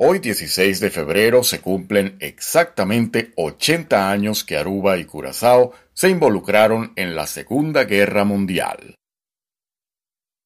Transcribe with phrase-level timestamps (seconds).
[0.00, 6.92] Hoy 16 de febrero se cumplen exactamente 80 años que Aruba y Curazao se involucraron
[6.94, 8.94] en la Segunda Guerra Mundial.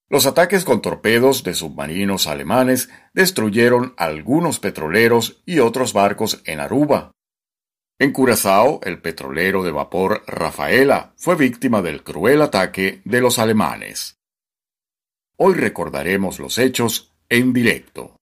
[0.08, 7.12] Los ataques con torpedos de submarinos alemanes destruyeron algunos petroleros y otros barcos en Aruba.
[7.98, 14.16] En Curazao, el petrolero de vapor Rafaela fue víctima del cruel ataque de los alemanes.
[15.36, 18.16] Hoy recordaremos los hechos en directo.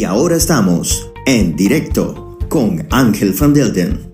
[0.00, 4.10] Y ahora estamos en directo con Ángel Van Delden.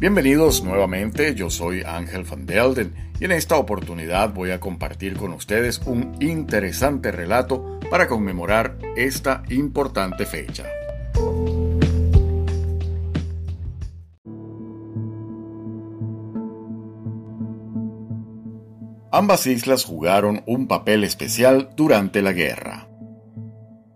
[0.00, 5.32] Bienvenidos nuevamente, yo soy Ángel Van Delden y en esta oportunidad voy a compartir con
[5.32, 10.64] ustedes un interesante relato para conmemorar esta importante fecha.
[19.14, 22.88] Ambas islas jugaron un papel especial durante la guerra.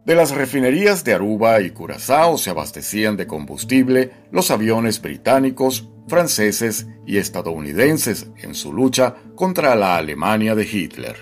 [0.07, 6.87] De las refinerías de Aruba y Curazao se abastecían de combustible los aviones británicos, franceses
[7.05, 11.17] y estadounidenses en su lucha contra la Alemania de Hitler.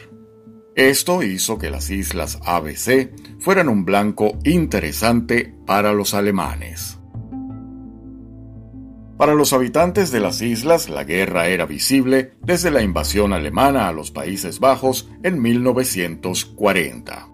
[0.75, 3.10] Esto hizo que las islas ABC
[3.41, 6.95] fueran un blanco interesante para los alemanes.
[9.17, 13.92] Para los habitantes de las islas, la guerra era visible desde la invasión alemana a
[13.92, 17.28] los Países Bajos en 1940.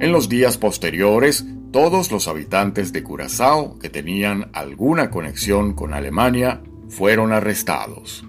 [0.00, 6.62] En los días posteriores, todos los habitantes de Curazao que tenían alguna conexión con Alemania
[6.90, 8.26] fueron arrestados.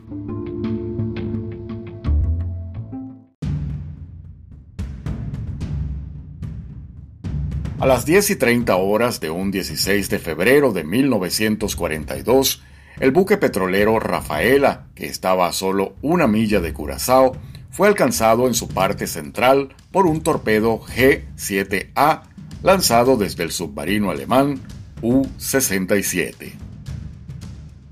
[7.82, 12.62] A las 10 y 30 horas de un 16 de febrero de 1942,
[13.00, 17.36] el buque petrolero Rafaela, que estaba a solo una milla de Curazao,
[17.72, 22.22] fue alcanzado en su parte central por un torpedo G-7A
[22.62, 24.60] lanzado desde el submarino alemán
[25.02, 26.52] U-67.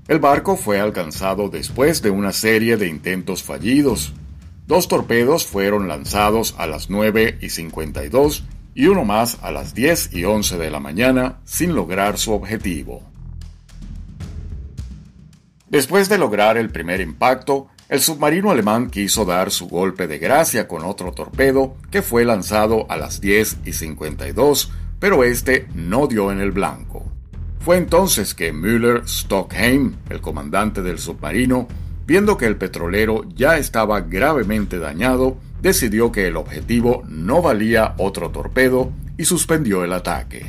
[0.06, 4.12] El barco fue alcanzado después de una serie de intentos fallidos.
[4.68, 8.44] Dos torpedos fueron lanzados a las 9 y 52
[8.80, 13.02] y uno más a las 10 y 11 de la mañana sin lograr su objetivo.
[15.68, 20.66] Después de lograr el primer impacto, el submarino alemán quiso dar su golpe de gracia
[20.66, 26.32] con otro torpedo que fue lanzado a las 10 y 52, pero este no dio
[26.32, 27.04] en el blanco.
[27.58, 31.68] Fue entonces que Müller Stockheim, el comandante del submarino,
[32.06, 38.30] viendo que el petrolero ya estaba gravemente dañado, decidió que el objetivo no valía otro
[38.30, 40.46] torpedo y suspendió el ataque.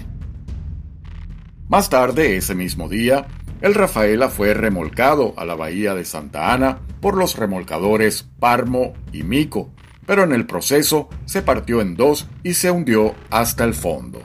[1.67, 3.27] Más tarde, ese mismo día,
[3.61, 9.23] el Rafaela fue remolcado a la bahía de Santa Ana por los remolcadores Parmo y
[9.23, 9.71] Mico,
[10.05, 14.21] pero en el proceso se partió en dos y se hundió hasta el fondo.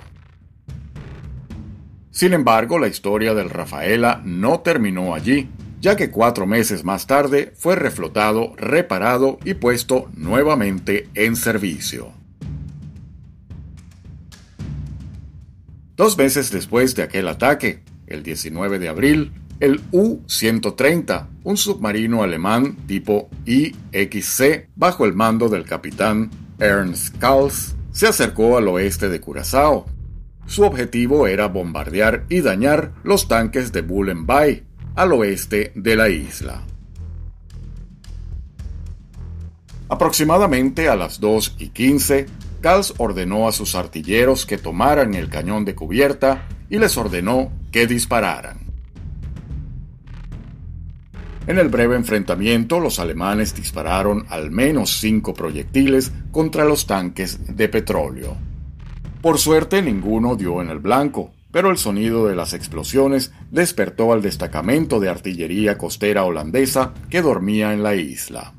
[2.11, 5.51] Sin embargo, la historia del Rafaela no terminó allí,
[5.87, 12.13] ya que cuatro meses más tarde fue reflotado, reparado y puesto nuevamente en servicio.
[15.95, 22.77] Dos meses después de aquel ataque, el 19 de abril, el U-130, un submarino alemán
[22.89, 29.87] tipo IXC bajo el mando del capitán Ernst Kals, se acercó al oeste de Curazao.
[30.47, 34.67] Su objetivo era bombardear y dañar los tanques de Bullen Bay,
[34.97, 36.63] al oeste de la isla.
[39.89, 42.27] Aproximadamente a las 2 y 15,
[42.61, 47.87] Cals ordenó a sus artilleros que tomaran el cañón de cubierta y les ordenó que
[47.87, 48.67] dispararan.
[51.47, 57.69] En el breve enfrentamiento, los alemanes dispararon al menos cinco proyectiles contra los tanques de
[57.69, 58.37] petróleo.
[59.23, 64.23] Por suerte, ninguno dio en el blanco, pero el sonido de las explosiones despertó al
[64.23, 68.53] destacamento de artillería costera holandesa que dormía en la isla.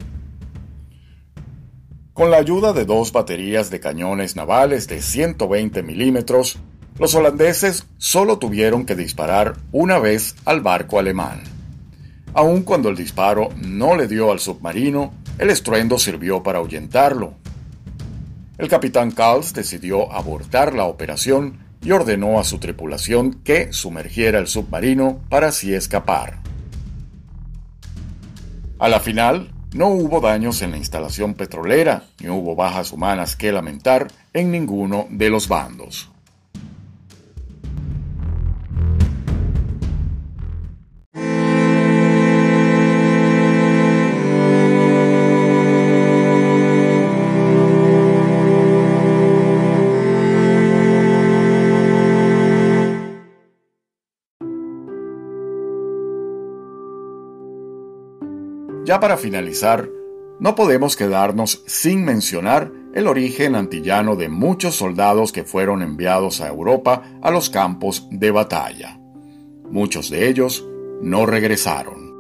[2.14, 6.58] Con la ayuda de dos baterías de cañones navales de 120 milímetros,
[6.98, 11.44] los holandeses solo tuvieron que disparar una vez al barco alemán.
[12.34, 17.36] Aun cuando el disparo no le dio al submarino, el estruendo sirvió para ahuyentarlo.
[18.58, 24.48] El capitán Kals decidió abortar la operación y ordenó a su tripulación que sumergiera el
[24.48, 26.42] submarino para así escapar.
[28.80, 33.52] A la final, no hubo daños en la instalación petrolera, ni hubo bajas humanas que
[33.52, 36.10] lamentar en ninguno de los bandos.
[58.88, 59.90] Ya para finalizar,
[60.40, 66.48] no podemos quedarnos sin mencionar el origen antillano de muchos soldados que fueron enviados a
[66.48, 68.98] Europa a los campos de batalla.
[69.70, 70.66] Muchos de ellos
[71.02, 72.16] no regresaron.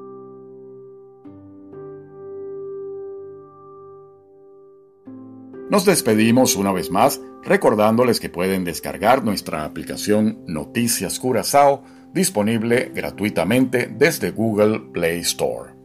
[5.70, 13.90] Nos despedimos una vez más recordándoles que pueden descargar nuestra aplicación Noticias Curazao disponible gratuitamente
[13.90, 15.77] desde Google Play Store.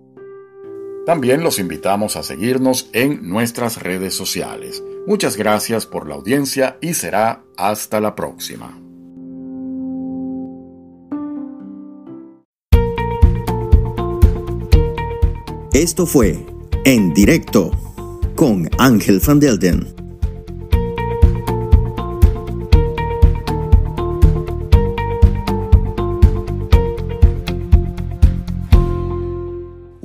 [1.04, 4.82] También los invitamos a seguirnos en nuestras redes sociales.
[5.06, 8.78] Muchas gracias por la audiencia y será hasta la próxima.
[15.72, 16.46] Esto fue
[16.84, 17.72] En Directo
[18.36, 20.01] con Ángel Van Delden.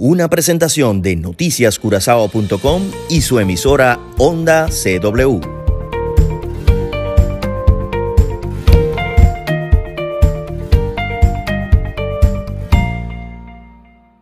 [0.08, 5.57] Una presentación de noticiascurazao.com y su emisora Onda CW.